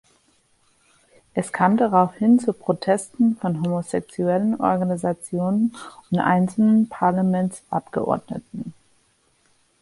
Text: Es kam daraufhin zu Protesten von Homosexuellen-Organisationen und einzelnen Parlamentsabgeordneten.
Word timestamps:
Es 1.35 1.51
kam 1.53 1.77
daraufhin 1.77 2.39
zu 2.39 2.53
Protesten 2.53 3.37
von 3.39 3.61
Homosexuellen-Organisationen 3.61 5.75
und 6.09 6.17
einzelnen 6.17 6.89
Parlamentsabgeordneten. 6.89 8.73